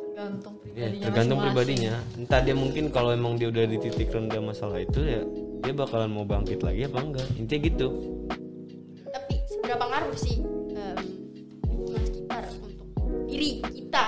[0.06, 1.64] tergantung Iya, pribadinya tergantung masing-masing.
[1.66, 1.94] pribadinya.
[2.14, 5.22] Entah dia mungkin kalau emang dia udah di titik rendah masalah itu ya
[5.58, 7.26] dia bakalan mau bangkit lagi apa enggak.
[7.34, 7.86] Intinya gitu.
[9.08, 10.38] tapi seberapa ngaruh sih
[10.70, 10.98] em,
[11.64, 12.86] lingkungan sekitar untuk
[13.24, 14.04] diri kita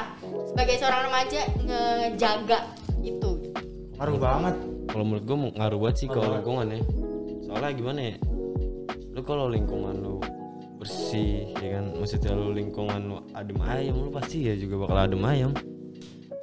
[0.47, 2.59] sebagai seorang remaja ngejaga
[3.01, 3.31] itu
[3.97, 4.55] ngaruh banget
[4.97, 6.81] Kalau menurut gue ngaruh banget sih kalau lingkungan ya.
[7.45, 8.17] Soalnya gimana ya?
[9.13, 10.17] Lu kalau lingkungan lu
[10.81, 11.85] bersih ya kan?
[12.01, 15.53] Maksudnya lu lingkungan lu adem ayam lu pasti ya juga bakal adem ayam.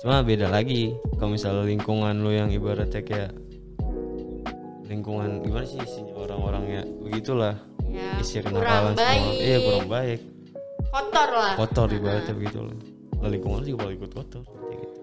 [0.06, 3.34] Cuma beda lagi kalau misalnya lingkungan lu yang ibaratnya kayak
[4.86, 6.14] lingkungan gimana sih isinya?
[6.14, 7.58] Orang-orangnya begitulah.
[7.90, 9.02] Ya isi kurang kenakalan semua.
[9.02, 9.34] baik.
[9.42, 10.20] Iya kurang baik.
[10.94, 11.54] Kotor lah.
[11.58, 12.78] Kotor ibaratnya begitu loh
[13.24, 15.00] lah lingkungan juga bakal ikut kotor kayak gitu.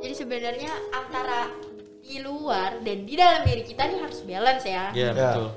[0.00, 1.52] jadi sebenarnya antara
[2.02, 5.14] di luar dan di dalam diri kita nih harus balance ya Iya Ya.
[5.14, 5.48] betul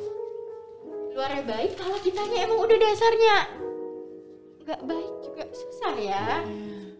[1.12, 3.36] luarnya baik kalau kitanya emang udah dasarnya
[4.62, 6.26] nggak baik juga susah ya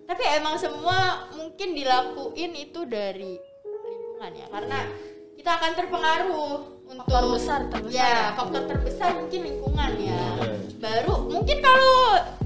[0.04, 0.98] tapi emang semua
[1.32, 3.36] mungkin dilakuin itu dari
[3.84, 4.80] lingkungan ya karena
[5.36, 6.54] kita akan terpengaruh
[6.86, 7.92] untuk Faktor besar, terbesar.
[7.92, 10.48] ya faktor terbesar mungkin lingkungan ya Iya.
[10.78, 11.98] baru mungkin kalau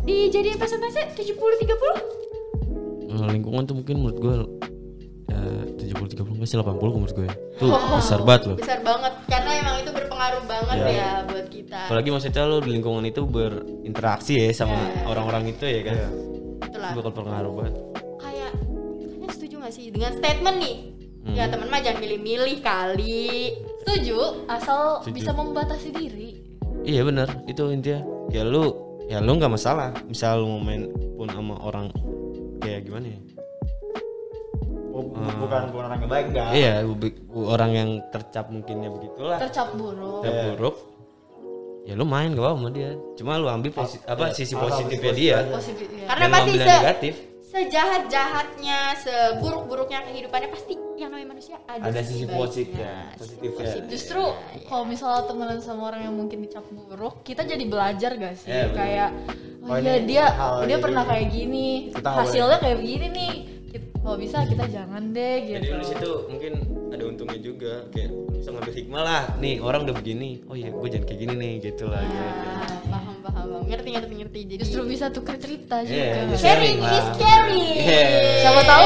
[0.01, 2.19] dijadiin persentase 70 30
[3.09, 4.45] Nah, lingkungan tuh mungkin menurut gue ya,
[5.89, 7.35] 70 30 masih 80 menurut gue ya.
[7.55, 8.57] Tuh besar banget loh.
[8.57, 10.89] besar banget karena emang itu berpengaruh banget Iya.
[10.91, 15.05] ya buat kita Apalagi maksudnya lo di lingkungan itu berinteraksi ya sama Iya.
[15.05, 15.95] orang-orang itu ya kan.
[15.95, 16.09] Iya.
[16.71, 17.73] lah bakal pengaruh banget
[18.17, 20.77] kayak kalian setuju gak sih dengan statement nih
[21.19, 21.35] Hmm.
[21.35, 25.11] ya teman mah jangan milih-milih kali Setuju, asal Setuju.
[25.11, 26.29] bisa membatasi diri.
[26.81, 27.99] iya benar itu intinya
[28.29, 28.71] ya lu
[29.03, 31.91] ya lu nggak masalah misal lu mau main pun sama orang
[32.57, 33.19] kayak gimana ya
[35.19, 39.37] Bu- bukan bukan orang yang baik enggak iya bu- bu- orang yang tercap mungkinnya begitulah
[39.37, 40.23] Tercap buruk.
[40.23, 40.45] tercap Iya.
[40.49, 40.75] buruk
[41.81, 44.33] ya lu main gak apa sama dia cuma lu ambil posi- apa iya.
[44.33, 45.37] sisi positifnya sisi dia.
[45.49, 46.05] Positif ya.
[46.05, 47.13] karena Jangan pasti ambil se yang negatif
[47.49, 52.37] sejahat-jahatnya seburuk-buruknya kehidupannya pasti yang namanya manusia ada, ada sisi baiknya.
[52.37, 54.21] positifnya positifnya Justru
[54.65, 58.47] kalau misalnya temenan sama orang yang mungkin dicap buruk, kita jadi belajar gak sih?
[58.47, 58.75] Iya, bener.
[58.75, 63.33] kayak oh, Oh, iya ini dia dia kayak pernah kayak gini, hasilnya kayak begini nih.
[63.99, 65.75] Kalau bisa kita jangan deh jadi gitu.
[65.75, 66.53] lu situ mungkin
[66.89, 70.87] ada untungnya juga kayak bisa ngambil hikmah lah nih orang udah begini oh iya gue
[70.87, 72.23] jangan kayak gini nih gitu lah gitu.
[72.23, 72.33] Ah,
[72.89, 73.61] paham paham paham.
[73.69, 75.93] ngerti ngerti ngerti jadi Justru bisa tuker cerita juga.
[75.93, 76.37] Iya, iya.
[76.39, 78.01] sharing sharing is caring Iya.
[78.41, 78.83] Siapa tahu,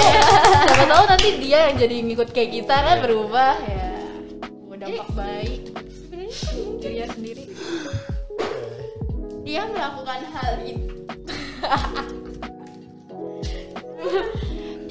[0.66, 3.88] siapa tahu nanti dia yang jadi ngikut kayak kita kan berubah ya.
[4.66, 7.44] Mau dampak baik sebenarnya kan mungkin dirinya sendiri.
[9.44, 10.88] dia melakukan hal itu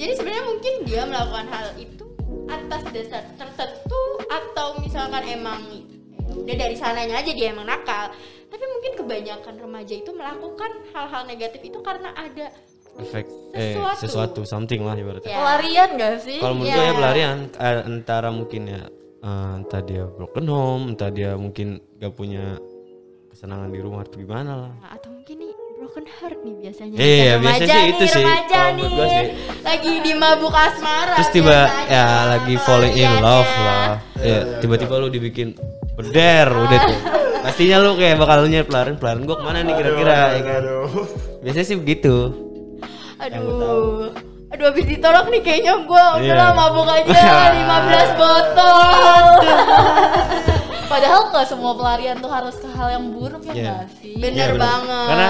[0.03, 2.03] jadi sebenarnya mungkin dia melakukan hal itu
[2.45, 5.61] atas dasar tertentu atau misalkan emang
[6.35, 8.11] udah dari sananya aja dia emang nakal
[8.47, 12.51] tapi mungkin kebanyakan remaja itu melakukan hal-hal negatif itu karena ada
[12.95, 13.97] efek eh Sesuatu.
[13.97, 15.39] sesuatu something lah ibaratnya Ya.
[15.39, 16.37] Pelarian gak sih?
[16.37, 16.75] kalau menurut Ya.
[16.75, 18.83] gue ya pelarian eh, antara mungkin ya
[19.23, 22.59] eh, entah dia broken home entah dia mungkin gak punya
[23.29, 25.09] kesenangan di rumah atau gimana lah Nah, atau
[25.83, 26.95] broken heart nih biasanya.
[26.95, 29.25] Iya, Kan biasanya sih nih, itu sih, remaja nih gua sih.
[29.61, 33.67] lagi di mabuk asmara terus tiba biasanya, ya lagi falling in love pelariannya.
[33.67, 33.91] lah.
[34.23, 35.47] Ya tiba-tiba lu dibikin
[35.93, 36.99] beder udah tuh.
[37.43, 40.61] Pastinya lu kayak bakal nyari pelarian pelarian gue ke mana nih kira-kira ya kan?
[40.63, 40.87] aduh
[41.41, 42.15] biasanya sih begitu.
[43.19, 44.15] Aduh.
[44.47, 46.55] Aduh habis ditolak nih kayaknya gue udahlah Iya.
[46.55, 47.11] mabuk aja
[48.15, 49.25] 15 botol
[50.93, 53.63] Padahal nggak semua pelarian tuh harus ke hal yang buruk ya Iya.
[53.65, 54.13] nggak sih?
[54.15, 55.07] bener Iya, banget.
[55.09, 55.29] Karena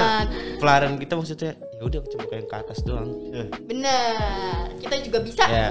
[0.58, 3.10] pelarian kita maksudnya ya udah cuma kayak ke atas doang.
[3.26, 3.44] Iya.
[3.62, 4.64] bener.
[4.78, 5.44] Kita juga bisa.
[5.46, 5.68] Ya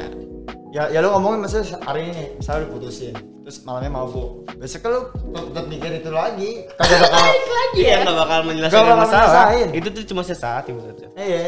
[0.73, 4.31] ya ya lu ngomongin maksudnya hari ini misalnya lu putusin terus malamnya mabuk.
[4.57, 5.01] Besok lu
[5.45, 6.51] tetap mikir itu lagi.
[6.73, 7.21] Kagak bakal
[7.61, 7.97] lagi iya ya?
[8.03, 9.29] nggak bakal menyelesaikan Nggak bakal masalah.
[9.47, 9.69] menyelesain.
[9.75, 11.45] itu tuh cuma sesaat ibaratnya iya.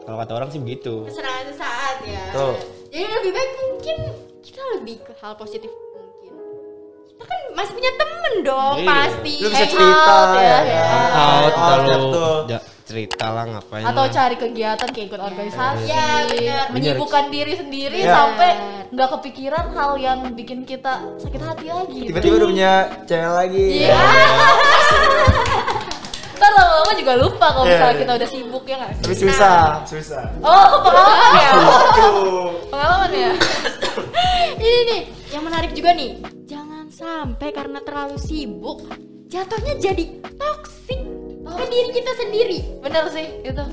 [0.00, 1.04] Kalau kata orang sih begitu.
[1.04, 2.24] Kesenangan sesaat ya.
[2.32, 2.56] Tuh.
[2.88, 3.96] jadi lebih baik mungkin
[4.40, 5.68] kita lebih ke hal positif
[7.20, 8.86] kan masih punya temen dong Iya.
[8.86, 10.82] pasti lu bisa cerita out ya, ya, ya.
[11.10, 12.36] out Out, betul.
[12.48, 14.08] ja- cerita lah ngapain Atau lah.
[14.10, 16.64] cari kegiatan kayak ikut organisasi, Ya, bener.
[16.72, 18.08] menyibukkan diri sendiri Iya.
[18.10, 18.50] sampai
[18.88, 22.00] nggak kepikiran hal yang bikin kita sakit hati lagi.
[22.06, 22.72] tiba-tiba udah punya
[23.04, 23.92] cewek lagi Iya.
[26.38, 28.00] Ntar lama-lama juga lupa kalau Iya, misalnya iya.
[28.00, 29.02] kita udah sibuk ya nggak sih?
[29.02, 31.50] tapi susah susah Oh pengalaman ya?
[32.64, 33.30] Pengalaman ya?
[34.56, 36.10] ini nih yang menarik juga nih
[36.98, 38.82] sampai karena terlalu sibuk
[39.28, 40.98] jatuhnya jadi toksik
[41.48, 43.64] ke diri kita sendiri Bener sih itu.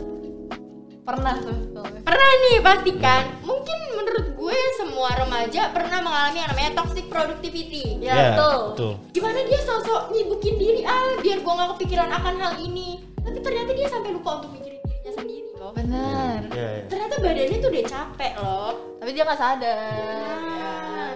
[1.01, 1.57] Pernah tuh.
[2.01, 8.09] pernah nih pastikan mungkin menurut gue semua remaja pernah mengalami yang namanya toxic productivity Ya,
[8.09, 8.57] Ya, betul.
[8.71, 13.37] betul gimana dia sosok nyibukin diri ah biar gue nggak kepikiran akan hal ini tapi
[13.39, 16.39] ternyata dia sampai lupa untuk mikirin dirinya sendiri loh Bener.
[16.47, 16.85] Iya, iya.
[16.85, 19.77] ternyata badannya tuh udah capek loh Tapi dia nggak sadar.
[19.77, 21.13] Ah.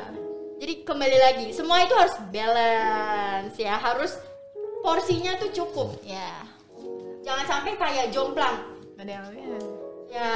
[0.59, 4.11] Jadi kembali lagi, semua itu harus balance ya, harus
[4.83, 6.43] porsinya tuh cukup ya.
[7.23, 8.59] Jangan sampai kayak jomplang.
[8.99, 9.49] Ada yang lain.
[10.11, 10.33] Ya.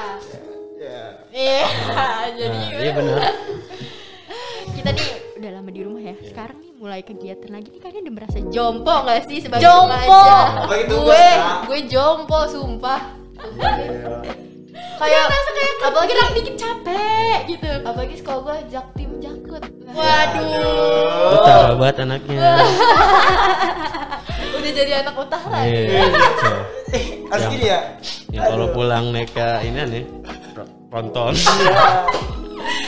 [1.31, 1.63] Iya.
[2.39, 3.19] Jadi nah, iya benar
[4.73, 5.09] kita nih
[5.39, 6.15] udah lama di rumah ya.
[6.27, 9.95] Sekarang nih mulai kegiatan lagi nih kalian udah merasa jompo gak sih sebagai Jompo.
[9.95, 11.27] tugas, Gue,
[11.67, 13.01] gue jompo sumpah.
[13.55, 14.11] Iya.
[14.99, 17.71] Kayak Merasa kayak apalagi dikit capek gitu.
[17.83, 19.02] apalagi sekolah gue jakut.
[19.93, 21.37] Waduh.
[21.37, 22.51] utara banget anaknya
[24.57, 25.59] Udah jadi anak utara.
[25.67, 26.51] iya gitu.
[27.29, 27.79] harus gini ya
[28.29, 30.03] ya kalau pulang naik ke ini nih
[30.89, 31.33] ronton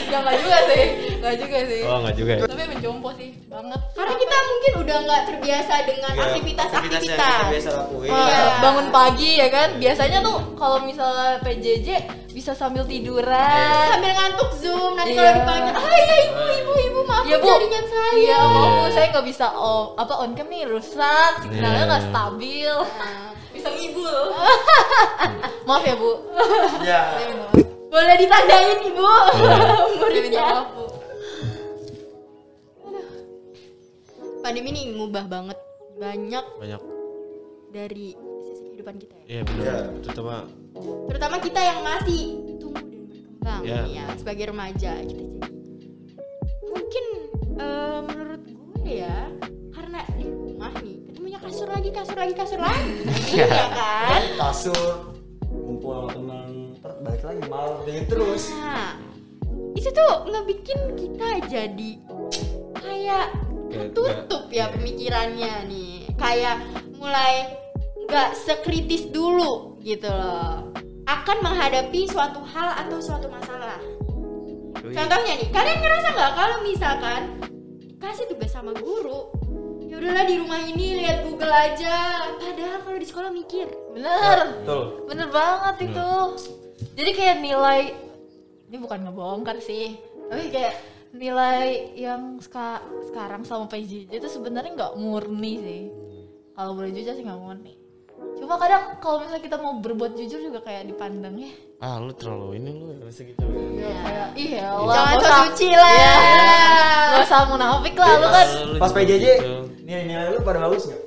[0.06, 0.84] Ya nggak juga sih,
[1.16, 1.82] nggak juga sih.
[1.82, 3.80] oh nggak juga ya Tapi menjompo sih banget.
[3.90, 7.42] Karena kita mungkin udah nggak terbiasa dengan Iya, aktivitas-aktivitas.
[7.48, 8.24] biasa lakuin Iya.
[8.26, 11.88] Kayak bangun pagi ya kan biasanya tuh kalau misalnya PJJ
[12.28, 15.18] bisa sambil tiduran sambil ngantuk zoom nanti Iya.
[15.18, 18.38] kalau dipanggil ah iya ibu ibu ibu maaf Iya bu, jaringan saya iya Iya.
[18.44, 21.88] bu saya nggak bisa oh apa on cam nih rusak signalnya Iya.
[21.88, 24.18] nggak stabil Nah, bisa ngibul
[25.66, 26.12] maaf ya bu
[26.82, 27.00] ya
[27.32, 27.52] maaf.
[27.86, 29.08] boleh ditandain ibu
[30.22, 30.48] Iya.
[34.46, 35.58] pandemi ini ngubah banget
[35.98, 36.82] banyak banyak.
[37.74, 38.14] dari
[38.46, 39.24] sisi kehidupan kita ya.
[39.26, 39.58] Iya benar.
[39.66, 39.78] Iya.
[40.06, 40.34] terutama
[41.10, 42.22] terutama kita yang masih
[42.62, 43.80] tumbuh dan berkembang Ya.
[43.90, 45.50] ya sebagai remaja kita jadi.
[46.62, 47.04] Mungkin
[47.58, 49.18] eh, menurut gue ya
[49.74, 52.92] karena di rumah nih ketemunya kasur lagi kasur lagi kasur lagi.
[53.34, 54.22] Ya kan?
[54.38, 54.86] Kasur
[55.42, 56.48] ngumpul sama teman
[57.02, 58.54] balik lagi malam kayak gitu terus.
[58.54, 58.94] Nah
[59.74, 61.90] itu tuh ngebikin kita jadi
[62.76, 63.45] Kayak
[63.76, 64.64] tertutup ya iya.
[64.72, 65.94] pemikirannya nih.
[66.16, 66.56] Kayak
[66.96, 67.60] mulai
[68.06, 70.72] nggak sekritis dulu gitu loh.
[71.06, 73.78] Akan menghadapi suatu hal atau suatu masalah.
[74.80, 77.22] Contohnya nih kalian ngerasa nggak kalau misalkan
[77.96, 79.32] kasih tugas sama guru
[79.86, 82.26] ya udahlah di rumah ini lihat Google aja.
[82.38, 83.66] Padahal kalau di sekolah mikir.
[83.94, 84.62] Bener.
[84.62, 84.84] Betul.
[85.06, 86.12] Bener banget itu.
[86.96, 88.06] Jadi kayak nilai
[88.66, 89.94] ini bukan ngebongkar sih
[90.26, 90.74] tapi kayak
[91.16, 95.82] nilai yang ska- sekarang sama PJJ itu sebenarnya nggak murni sih.
[96.52, 97.74] Kalau boleh jujur sih nggak murni.
[98.34, 101.52] Cuma kadang kalau misalnya kita mau berbuat jujur juga kayak dipandang ya.
[101.76, 103.44] Ah lu terlalu ini lu masa gitu.
[103.74, 105.90] Ya, kayak ih ya Allah jangan nggak so usah- suci lah.
[105.90, 106.14] Iya,
[107.06, 108.46] nggak usah munafik lah lu kan.
[108.78, 109.52] pas PJJ gitu.
[109.82, 111.02] nilai nilai lu pada bagus nggak?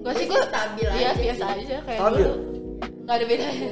[0.00, 2.18] Gue sih gue stabil iya biasa aja kayak Stabil?
[2.20, 2.34] dulu
[3.04, 3.70] nggak ada bedanya.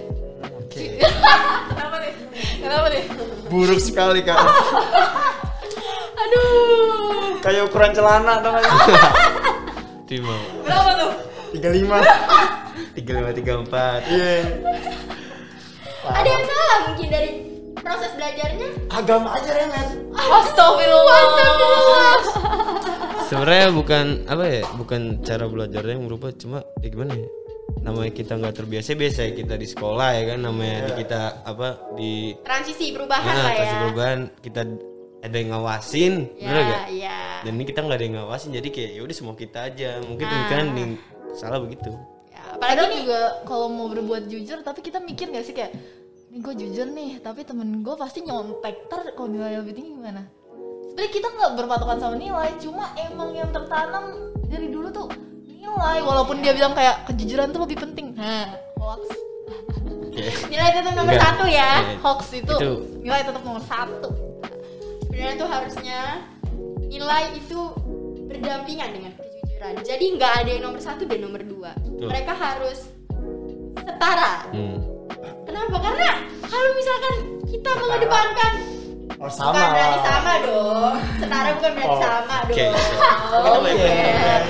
[0.56, 0.82] Oke.
[1.70, 2.12] Kenapa nih?
[2.56, 3.02] Kenapa nih?
[3.44, 4.38] Buruk sekali kak
[6.24, 7.36] aduh.
[7.40, 8.64] Kayak ukuran celana tau gak
[10.08, 10.36] Timau.
[10.64, 11.12] berapa tuh?
[11.52, 11.98] Tiga lima.
[12.92, 14.00] Tiga lima tiga empat.
[14.08, 14.44] iya.
[16.04, 17.30] Ada yang salah mungkin dari
[17.74, 18.68] proses belajarnya?
[18.92, 21.22] Agama aja remet Astagfirullah.
[23.24, 27.28] Sebenarnya bukan apa ya, bukan cara belajarnya yang berubah, cuma ya gimana ya?
[27.80, 31.68] Namanya kita nggak terbiasa biasa ya kita di sekolah ya kan, namanya di kita apa
[31.96, 33.58] di transisi perubahan nah, lah ya.
[33.64, 34.18] kasih perubahan.
[34.44, 34.60] Kita
[35.24, 36.84] ada yang ngawasin, ya bener gak?
[36.92, 39.88] ya Dan ini kita nggak ada yang ngawasin, jadi kayak ya udah semua kita aja.
[40.00, 40.32] Mungkin Nah.
[40.34, 40.92] pemikiran yang
[41.32, 41.90] salah begitu.
[42.28, 45.72] Ya, apalagi Kadang nih juga kalau mau berbuat jujur tapi kita mikir gak sih kayak
[46.28, 50.26] ini gue jujur nih tapi temen gue pasti nyontek ter kalau nilai lebih tinggi gimana
[50.84, 54.04] sebenarnya kita nggak berpatokan sama nilai cuma emang yang tertanam
[54.44, 55.06] dari dulu tuh
[55.48, 59.02] nilai walaupun dia bilang kayak kejujuran tuh lebih penting nah hoax
[60.04, 60.26] Oke.
[60.50, 61.22] nilai tetap nomor Enggak.
[61.24, 61.98] satu ya Iya.
[61.98, 64.08] hoax itu, Itu- nilai tetap nomor satu
[65.14, 66.00] sebenarnya tuh harusnya
[66.84, 67.60] nilai itu
[68.26, 72.10] berdampingan dengan kejujuran jadi nggak ada yang nomor satu dan nomor dua Betul.
[72.10, 72.90] mereka harus
[73.76, 74.82] setara Hmm.
[75.44, 76.10] kenapa karena
[76.42, 77.14] kalau misalkan
[77.46, 78.52] kita mengedepankan
[79.14, 82.50] oh sama bukan berarti sama dong setara bukan berarti Oh, sama Oke.
[82.50, 82.66] dong
[83.54, 83.62] Oke.
[83.62, 84.42] baik-baik.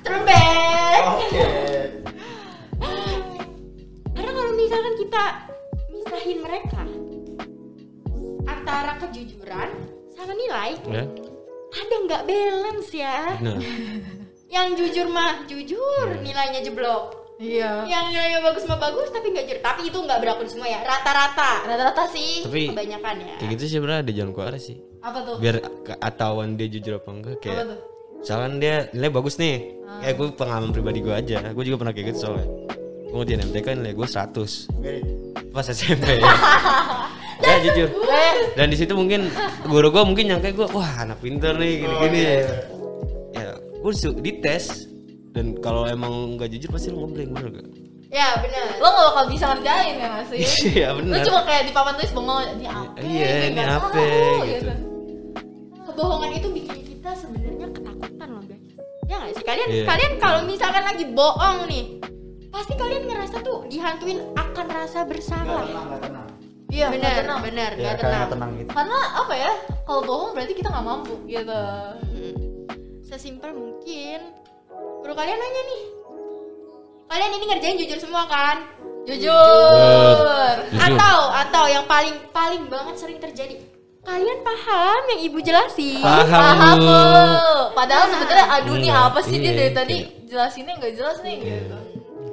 [0.00, 1.02] Trumpet.
[1.06, 1.44] oke
[4.10, 5.24] Karena kalau misalkan kita
[5.88, 6.82] misahin mereka
[8.44, 9.68] antara kejujuran
[10.20, 11.04] sama nilai, Ya.
[11.72, 13.18] ada nggak balance ya?
[13.38, 13.58] Nah,
[14.50, 17.14] Yang jujur mah jujur, nilainya jeblok.
[17.36, 19.60] iya Yang nilainya bagus mah bagus, tapi nggak jujur.
[19.60, 21.64] Tapi itu nggak berlaku semua ya, rata-rata.
[21.64, 23.34] rata-rata sih tapi Kebanyakan ya.
[23.36, 24.76] kayak gitu sih sebenarnya ada jalan keluar sih.
[25.00, 27.78] apa tuh Biar ketahuan dia jujur apa enggak apa kayak tuh
[28.20, 29.96] misalkan dia nilai bagus nih Ah.
[29.98, 32.46] kayak gue pengalaman pribadi gue aja gue juga pernah kayak gitu soalnya
[33.02, 36.28] gue ngerjain MTK nilai gue 100 pas SMP ya
[37.40, 39.28] ya jujur eh dan di situ mungkin
[39.64, 42.40] guru gue mungkin nyangka gue wah anak pinter nih gini gini iya.
[43.34, 44.86] ya gue dites
[45.30, 47.66] dan kalau emang nggak jujur pasti lo ngeblank bener gak
[48.10, 48.66] Ya benar.
[48.82, 50.38] lo gak bakal bisa ngerjain ya nggak sih
[50.74, 53.86] iya lo bener cuma kayak di papan tulis bengong ini apa Iya, ini apa,
[54.42, 54.72] gitu.
[55.86, 58.62] Kebohongan itu bikin kita sebenarnya ketakutan loh guys.
[59.06, 59.84] Ya nggak sih kalian Iya.
[59.86, 61.84] kalian kalau misalkan lagi bohong nih,
[62.50, 65.66] pasti kalian ngerasa tuh dihantuin akan rasa bersalah.
[65.98, 66.29] tenang
[66.70, 67.40] iya benar, tenang.
[67.40, 68.28] benar, ya tenang.
[68.28, 69.52] tenang gitu karena apa ya
[69.82, 71.62] kalau bohong berarti kita nggak mampu gitu
[72.10, 72.34] Hmm.
[73.02, 74.20] Sesimpel mungkin.
[75.00, 75.82] Guru kalian nanya nih,
[77.06, 78.62] kalian ini ngerjain jujur semua kan?
[79.02, 80.56] jujur Jujur.
[80.78, 83.58] Atau atau yang paling paling banget sering terjadi,
[84.00, 85.98] kalian paham yang ibu jelasin?
[85.98, 87.02] paham paham Bu.
[87.74, 91.16] padahal sebenarnya aduh nih Iya, apa sih dia iya, dari tadi kayak- jelasinnya nggak jelas
[91.20, 91.78] nih gitu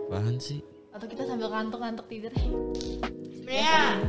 [0.06, 0.60] Apaan sih
[0.94, 2.32] atau kita sambil ngantuk-ngantuk tidur
[3.48, 4.04] Sebenarnya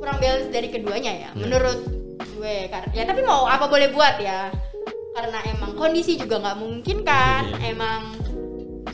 [0.00, 1.84] kurang balance dari keduanya ya, menurut
[2.16, 2.56] gue.
[2.96, 4.48] Ya tapi mau apa boleh buat ya,
[5.12, 7.76] karena emang kondisi juga nggak mungkin kan, Iya.
[7.76, 8.16] emang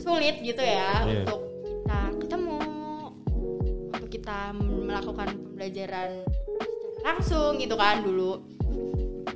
[0.03, 1.23] sulit gitu ya Iya.
[1.23, 2.59] untuk kita ketemu,
[3.95, 6.09] untuk kita melakukan pembelajaran
[6.99, 8.43] langsung gitu kan dulu.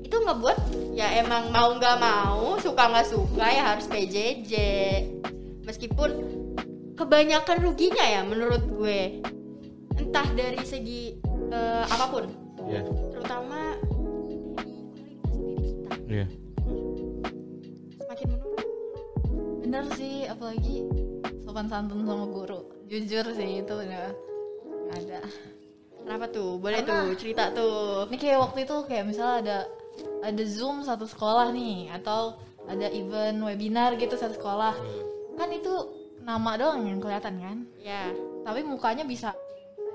[0.04, 0.58] Itu ngebuat
[1.00, 4.54] ya emang mau nggak mau, suka nggak suka ya harus PJJ.
[5.64, 6.12] Meskipun
[7.00, 9.24] kebanyakan ruginya ya menurut gue
[10.16, 11.12] entah dari segi
[11.52, 12.24] eh, apa pun.
[12.72, 12.80] Ya
[13.12, 13.76] terutama
[16.08, 16.24] iya.
[18.00, 18.64] Semakin menurun.
[19.60, 20.88] Bener sih apalagi
[21.44, 22.64] sopan santun sama guru.
[22.88, 24.16] Jujur sih itu Nggak
[25.04, 25.20] ada.
[26.00, 26.64] Kenapa tuh?
[26.64, 28.08] Boleh Karena- tuh cerita tuh.
[28.08, 29.58] ini kayak waktu itu kayak misalnya ada
[30.32, 32.40] ada zoom satu sekolah nih atau
[32.72, 34.80] ada event webinar gitu satu sekolah.
[35.36, 35.76] Kan itu
[36.24, 37.58] nama doang yang kelihatan kan?
[37.84, 38.16] Ya.
[38.46, 39.34] tapi mukanya bisa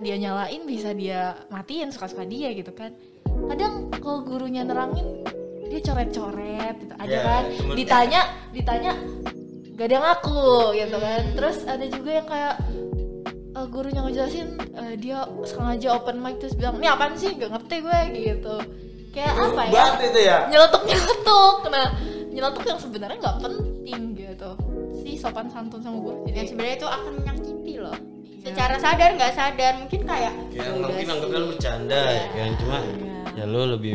[0.01, 2.93] dia nyalain bisa dia matiin suka-suka dia gitu kan.
[3.25, 5.23] Kadang kalau gurunya nerangin
[5.71, 6.95] dia coret-coret gitu.
[6.99, 7.45] Ada Ya, kan?
[7.77, 8.93] ditanya ditanya
[9.77, 11.23] gak ada yang ngaku gitu kan.
[11.37, 12.55] Terus ada juga yang kayak
[13.55, 17.37] eh, gurunya ngejelasin eh, dia sengaja open mic terus bilang ini apaan sih?
[17.37, 18.57] Gak ngerti gue gitu.
[19.11, 19.85] Kayak apa ya?
[20.07, 20.39] itu ya.
[20.47, 21.87] nyeletuk nyeletuk nah
[22.31, 24.51] nyeletuk yang sebenarnya nggak penting gitu.
[25.03, 27.97] Si sopan santun sama guru jadi sebenarnya itu akan menyakiti loh.
[28.41, 28.47] Iya.
[28.51, 32.51] Secara sadar nggak sadar mungkin kayak "Ya udah mungkin sih." anggapnya lu bercanda ya kan
[32.57, 33.19] cuma Iya.
[33.37, 33.95] ya lu lebih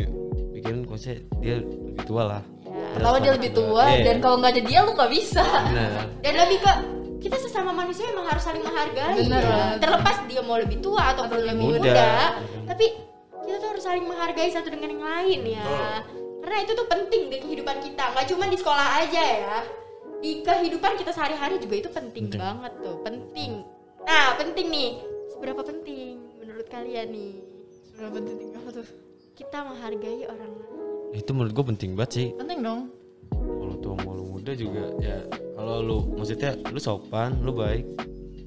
[0.52, 2.42] pikirin konsep dia lebih tua lah
[2.94, 4.02] pertama dia lebih tua Iya.
[4.04, 6.72] dan kalau nggak ada dia lu nggak bisa benar Dan lebih ke
[7.18, 9.18] kita sesama manusia emang harus saling menghargai.
[9.18, 9.50] Bener ya.
[9.50, 9.76] banget.
[9.82, 12.10] Terlepas dia mau lebih tua ataupun lebih muda, muda.
[12.64, 12.86] tapi
[13.40, 15.66] kita tuh harus saling menghargai satu dengan yang lain ya.
[16.38, 19.58] Karena itu tuh penting di kehidupan kita, nggak cuma di sekolah aja ya.
[20.16, 22.38] Di kehidupan kita sehari-hari juga itu penting, Penting.
[22.38, 23.52] banget tuh, penting.
[24.06, 24.90] Nah, penting nih.
[25.28, 27.32] Seberapa penting menurut kalian nih?
[27.86, 28.86] seberapa penting apa tuh
[29.32, 30.74] Kita menghargai orang lain.
[31.14, 32.92] itu menurut gue penting banget sih penting dong
[33.32, 35.16] kalau tua mau lu muda juga ya
[35.54, 37.88] kalau lu maksudnya lu sopan lu baik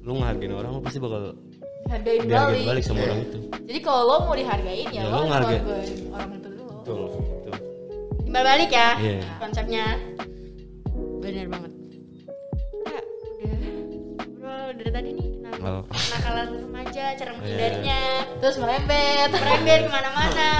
[0.00, 1.34] lu ngehargain orang lu pasti bakal
[1.82, 5.18] dihargain dihargain balik balik sama orang itu jadi kalau lo mau dihargain ya, Ya, lo
[5.24, 5.60] ngehargain.
[5.60, 7.54] menghargain orang itu dulu betul betul
[8.22, 9.20] Timbal balik ya Iya.
[9.36, 9.84] konsepnya.
[11.20, 11.59] Bener banget.
[17.12, 17.36] Cara Iya.
[17.36, 18.02] menghindarinya,
[18.38, 20.50] terus merembet merembet ke mana-mana,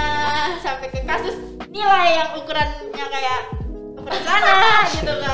[0.57, 1.35] sampai ke kasus
[1.67, 2.75] nilai yang ukurannya
[3.07, 3.39] kayak
[3.93, 4.53] ukuran sana
[4.89, 5.33] gitu kan.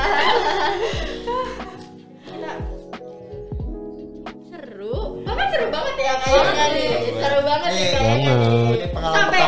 [2.23, 2.51] Kita
[4.47, 8.27] seru, bahkan seru banget ya kayaknya nih, seru banget nih kayaknya nih.
[8.27, 8.77] banget.
[8.77, 9.41] Ini pengalaman Sampai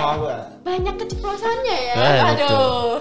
[0.62, 1.94] banyak keceplosannya ya.
[1.96, 2.46] Eh, betul.
[2.46, 2.92] aduh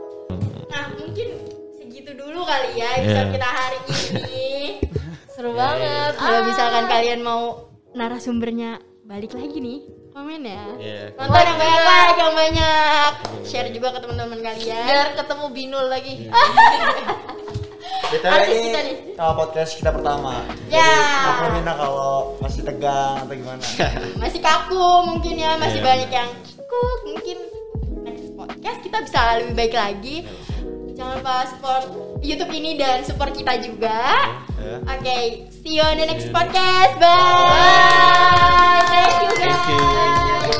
[0.72, 1.28] Nah mungkin
[1.74, 3.32] segitu dulu kali ya episode Iya.
[3.32, 4.50] kita hari ini.
[5.32, 6.44] seru banget Kalau Ah.
[6.44, 8.70] misalkan kalian mau narasumbernya
[9.02, 9.78] balik lagi nih,
[10.10, 10.64] komen ya.
[10.76, 11.02] Iya.
[11.14, 13.12] Nonton yang banyak like, yang banyak.
[13.42, 14.84] Share juga ke teman-teman kalian.
[14.84, 16.14] biar ketemu binul lagi
[18.10, 18.96] Kita Artis ini kita nih.
[19.16, 20.42] uh, podcast kita pertama.
[20.66, 20.82] Ya.
[20.82, 23.62] Jadi maklumin lah kalau masih tegang atau gimana.
[24.22, 25.86] Masih kaku mungkin ya, masih Iya.
[25.86, 26.98] banyak yang kikuk.
[27.06, 27.38] Mungkin
[28.02, 30.16] next podcast kita bisa lebih baik lagi.
[30.92, 31.86] Jangan lupa support
[32.20, 34.00] YouTube ini dan support kita juga.
[34.60, 34.84] Yeah.
[34.84, 36.36] Oke, okay, see you on the next yeah.
[36.36, 36.94] podcast.
[37.00, 37.08] Bye.
[37.48, 38.90] Bye.
[38.92, 39.56] Thank you guys.
[39.64, 40.59] Thank you.